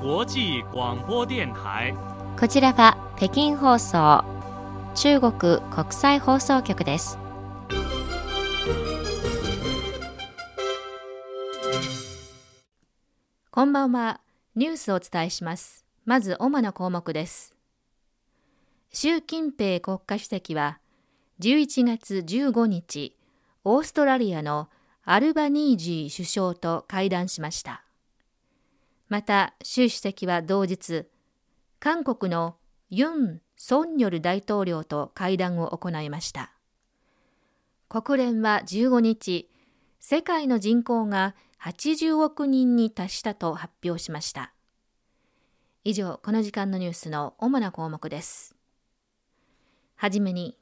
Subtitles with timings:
[0.00, 1.92] 国際广播電台。
[2.38, 4.24] こちらは北京放送
[4.94, 7.18] 中国国際放送局です。
[13.50, 14.20] こんばんは。
[14.54, 15.84] ニュースをお伝えします。
[16.04, 17.56] まず主な項目です。
[18.92, 20.78] 習近平国家主席は
[21.40, 23.16] 11月15日
[23.64, 24.68] オーストラリアの
[25.04, 27.82] アルバニージー首相と会談しました
[29.08, 31.06] また習主席は同日
[31.80, 32.56] 韓国の
[32.90, 36.52] ユン・ソンニョル大統領と会談を行いました。
[37.88, 39.50] 国連は15日
[39.98, 44.52] 世界の人口が80億人に達したと発表しました。
[45.84, 48.54] 以上この時間のニュースの主な項目です。
[49.96, 50.56] はじめに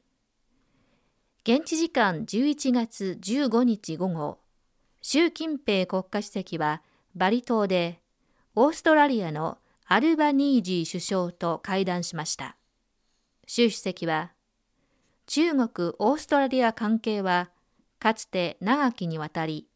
[1.42, 4.39] 現地時間11月15日午後
[5.02, 6.83] 習近平国家主席は
[7.14, 8.00] バリ島で
[8.56, 12.56] オーストラリアのアルバニージー首相と会談しました
[13.46, 14.32] 習主席は
[15.26, 17.50] 中国オーストラリア関係は
[18.00, 19.68] かつて長きにわたり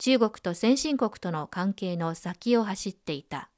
[0.00, 3.50] 中国と先進国との関係の先を走っていた。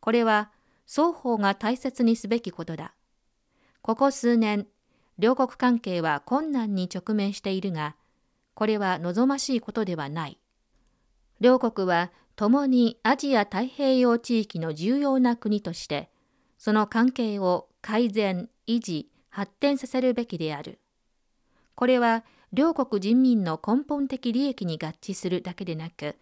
[0.00, 0.50] これは
[0.86, 2.94] 双方が大切にすべきことだ。
[3.82, 4.66] ここ数年、
[5.18, 7.96] 両国関係は困難に直面しているが、
[8.54, 10.38] これは望ましいことではない。
[11.40, 16.10] 両国は共にアジア太平洋地域の重要な国として、
[16.58, 20.78] その関係を改善、維持、発展させるべきである。
[21.74, 26.16] これは両国人民の根本的利益に合致するだけでなく、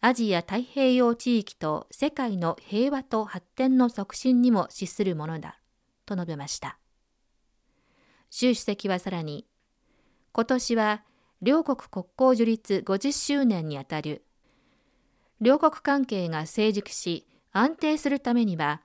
[0.00, 5.58] アジア太平洋地域と世界の平和と発展の促進にも資するものだ、
[6.06, 6.78] と述べました。
[8.30, 9.46] 習主席はさらに、
[10.32, 11.04] 今年は
[11.40, 14.24] 両国国交樹立50周年にあたる。
[15.42, 18.80] 両国関係が成熟し安定するためには、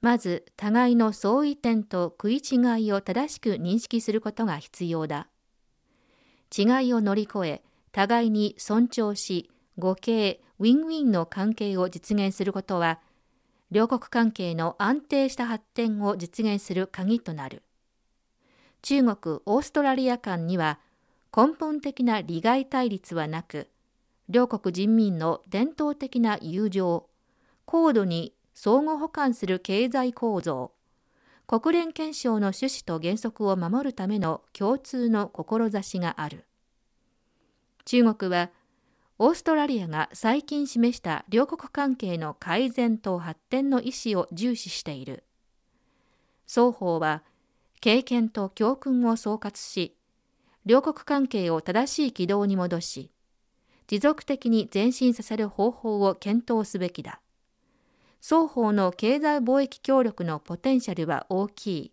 [0.00, 5.28] まず互いの相違点と食い違いを正しく認識することが必要だ。
[6.56, 13.00] 違いを乗り越え、互いに尊重し、互恵、ウィンウィンの関係を実現することは、
[13.70, 17.62] 両国関係の安定した発展を実現する鍵となる。
[18.80, 20.78] 中国、オーストラリア間には
[21.36, 23.68] 根本的な利害対立はなく、
[24.28, 27.08] 両国人民の伝統的な友情、
[27.64, 30.72] 高度に相互補完する経済構造、
[31.46, 36.44] 国連憲章の趣旨と原則を守るための共通の志がある。
[37.86, 38.50] 中国は、
[39.18, 45.24] オーストラリアが最近示した両国関係の改善と発展の意思を重視している。
[46.46, 47.22] 双方は、
[47.80, 49.96] 経験と教訓を総括し、
[50.66, 53.10] 両国関係を正しい軌道に戻し、
[53.88, 57.20] 持続的に前進させる方法を検討すべきだ。
[58.20, 61.92] 双方の経済貿易協力のポテンシャルは大きい。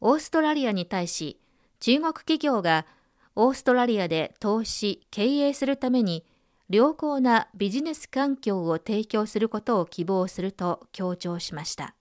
[0.00, 1.40] オーストラリアに対し、
[1.80, 2.86] 中国企業が
[3.34, 6.24] オーストラリアで投資、経営するために
[6.70, 11.94] 良好なビジネス環境を提供することを希望すると強調しました。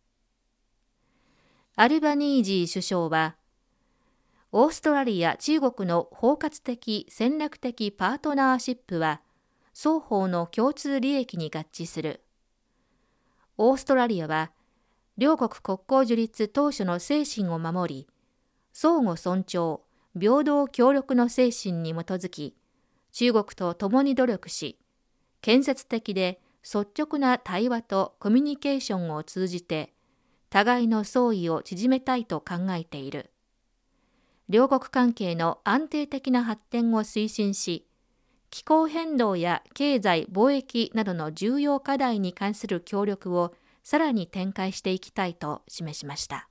[1.76, 3.36] アルバニージー首相は、
[4.60, 9.22] オーストラリア中国の包括的戦略的パートナーシップは
[9.72, 12.24] 双方の共通利益に合致する。
[13.60, 14.52] オーストラリアは、
[15.16, 18.08] 両国国交樹立当初の精神を守り、
[18.74, 19.82] 相互尊重、
[20.20, 22.58] 平等協力の精神に基づき、
[23.12, 24.80] 中国と共に努力し、
[25.42, 29.94] 建設的で率直な対話とコミュニケーションを通じて、
[30.50, 33.30] 互いの相違を縮めたいと考えている。
[34.50, 37.86] 両国関係の安定的な発展を推進し、
[38.50, 43.54] 気候変動や経済・貿易などの重要課題に関する協力を
[43.84, 46.48] さらに展開していきたいと示しました。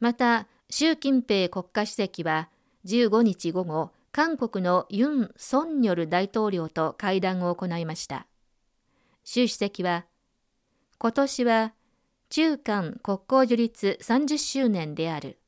[0.00, 2.48] また、習近平国家主席は
[2.86, 8.26] 15日午後、韓国のユン・ソンニョル大統領と会談を行いました。
[9.24, 10.06] 習主席は、
[10.98, 11.72] 今年は
[12.28, 15.38] 中韓国交樹立30周年である。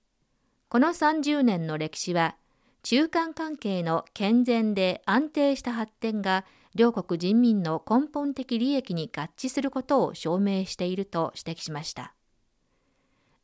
[0.74, 2.34] この30年の歴史は、
[2.82, 6.44] 中間関係の健全で安定した発展が
[6.74, 12.12] 両国人民の根本的利益に合致することを証明していると指摘しました。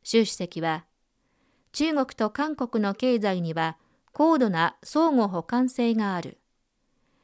[0.03, 0.83] 習主席は、
[1.71, 3.77] 中国と韓国の経済には
[4.11, 6.37] 高度な相互補完性がある。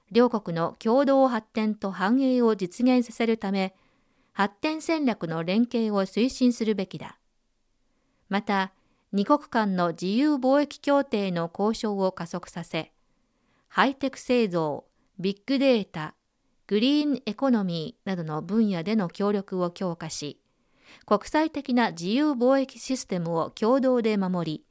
[0.10, 3.76] 両国の共同発展と繁栄を実現させるため、
[4.32, 7.20] 発展戦略の連携を推進するべきだ。
[8.30, 8.72] また、
[9.14, 12.92] 二国間の自由貿易協定の交渉を加速させ、
[13.70, 14.86] ハイテク製造、
[15.18, 16.14] ビッグデータ、
[16.68, 20.42] グリーンエコノミーなどの分野での協力を強化し、
[21.06, 24.66] 国際的な自由貿易システムを共同で守り、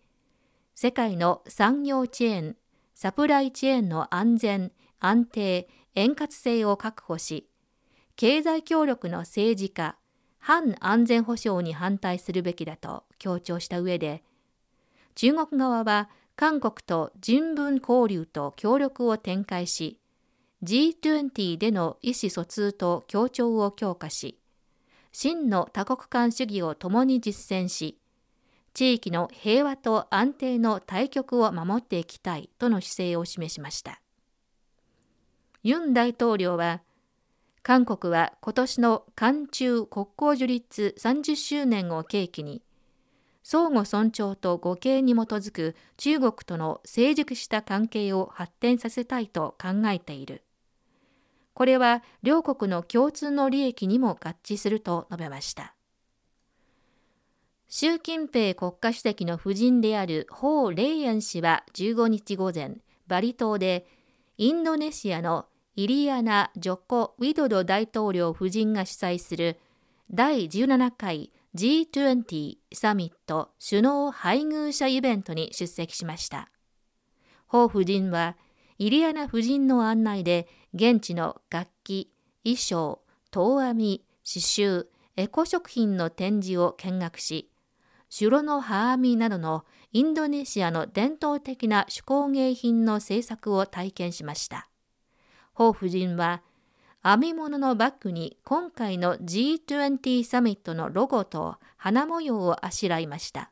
[0.75, 2.57] 世界の産業チェーン、
[2.95, 7.49] サプライチェーンの安全、安定、円滑性を確保し、
[8.17, 9.97] 経済協力の政治化、
[10.47, 14.23] 反安全保障に反対するべきだと強調した上で、
[15.17, 19.99] 中国側は韓国と人文交流と協力を展開し、
[20.63, 24.39] G20 での意思疎通と協調を強化し、
[25.11, 27.99] 真の多国間主義を共に実践し、
[28.73, 34.01] 地域の平和と安定の対局を守っていきたいとの姿勢を示しました。
[35.65, 36.83] ユン大統領は、
[37.67, 42.63] 韓国は今年の韓中国交樹立30周年を契機に、
[43.43, 50.45] 相互尊重と互恵に基づく中国との成熟した関係を発展させたいと考えている。
[51.55, 55.75] これは両国の共通の利益にも合致すると述べました。
[57.67, 62.77] 習近平国家主席の夫人であるホー・レイアン氏は15日午前、
[63.09, 63.89] バリ島で
[64.39, 65.47] インドネシアの
[65.79, 69.59] イリアナ・ジョコ・ウィドド大統領夫人が主催する
[70.11, 76.49] 第17回 G20 サミット首脳配偶者イベントに出席しました。
[77.47, 78.39] ホ夫人は
[78.79, 82.11] イリアナ夫人の案内で現地の楽器、
[82.43, 84.87] 衣装、遠編み、刺繍、
[85.19, 87.51] エコ食品の展示を見学し、
[88.09, 94.71] シュロの葉編みなどのインドネシアの伝統的な手工芸品の制作を体験しました。
[95.57, 96.43] ホ夫人は、
[97.03, 103.51] 編み物のバッグに今回の G20 サミットのロゴと花模様をあしらいました。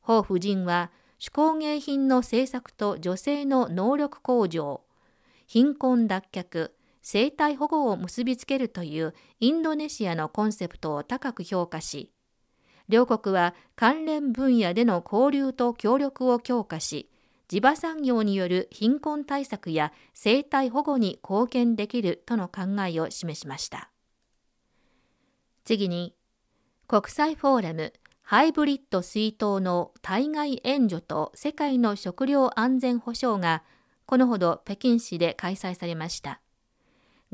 [0.00, 0.90] ホ夫人は、
[1.22, 4.80] 手工芸品の制作と女性の能力向上、
[5.46, 6.70] 貧困脱却、
[7.02, 12.10] 生態保護を結びつけるというインドネシアのコンセプトを高く評価し、
[12.88, 17.10] 両国は関連分野での交流と協力を強化し、
[17.52, 23.90] 地場産業による貧困対策や生態保護に貢献できるとの考えを示しました。
[25.62, 26.14] 次に、
[26.88, 33.62] 国際フォーラムハイブリッド水筒の対外援助と世界の食料安全保障が
[34.06, 36.40] このほど北京市で開催されました。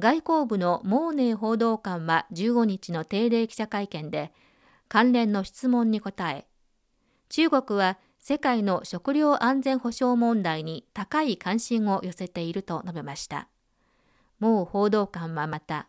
[0.00, 4.32] 外交部のモーネー報道官は15日の定例記者会見で
[4.88, 6.49] 関連の質問に答え、
[7.29, 13.49] 中国は世界の食料安全保障問題に高い関心を寄せていると述べました。
[14.38, 15.88] もう報道官はまた、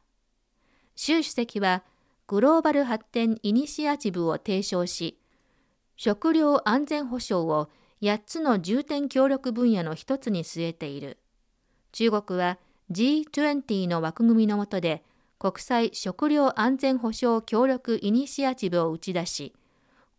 [0.96, 1.84] 習主席は
[2.28, 5.20] グローバル発展イニシアチブを提唱し、
[5.98, 7.70] 食料安全保障を
[8.02, 11.18] 8つの重点協力分野の一つに据えている。
[11.92, 12.58] 中国は
[12.92, 15.04] G20 の枠組みの下で
[15.40, 19.54] 国際食料安全保障協力イニシアチブを打ち出し、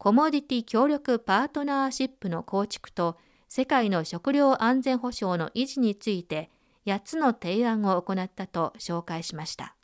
[0.00, 3.18] コモディティ協力パートナーシップの構築と
[3.50, 6.48] 世界の食料安全保障の維持について
[6.86, 9.76] 8つの提案を行ったと紹介しました。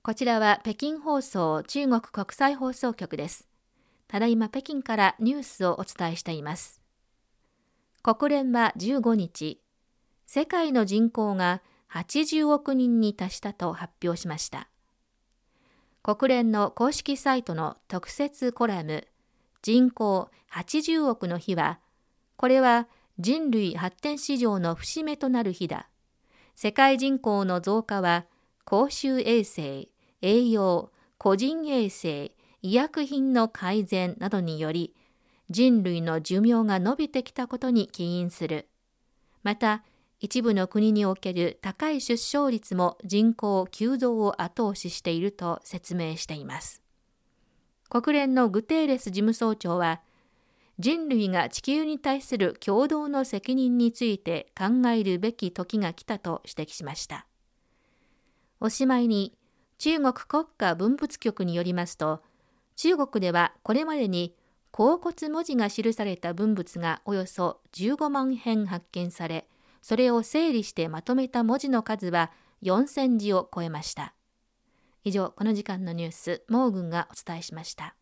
[0.00, 3.46] こちらは北京放送中国国際放送局です。
[4.08, 6.80] ただいま北京からニュースをお伝えしています。
[8.02, 9.60] 国連は15日、
[10.24, 11.60] 世界の人口が
[11.92, 14.70] 80億人に達したと発表しました。
[16.02, 19.06] 国連の公式サイトの特設コラム
[19.60, 21.78] 人口80億の日は、
[22.36, 22.88] これは
[23.18, 25.88] 人類発展史上の節目となる日だ。
[26.56, 28.24] 世界人口の増加は
[28.64, 29.88] 公衆衛生、
[30.22, 34.94] 栄養、個人衛生、医薬品の改善などにより
[35.50, 38.68] 人類の寿命が伸びてきたことに起因する。
[39.42, 39.84] また、
[40.20, 46.82] 一部の国における高い出生率も人口急増を後押ししていると説明しています。
[47.88, 50.02] 国連のグテーレス事務総長は、
[50.78, 57.26] 人類が地球に対する共同の責任について考えるべき時が来たと指摘しました。
[58.60, 59.34] おしまいに、
[59.78, 62.22] 中国国家文物局によりますと、
[62.76, 64.34] 中国ではこれまでに
[64.70, 69.49] 甲骨文字が記された文物がおよそ15万編発見され、
[69.82, 72.30] それを整理してまとめた文字の数は
[72.62, 74.14] 4000字を超えました。
[75.04, 77.94] 以上、この時間のニュース、モーグンがお伝えしました。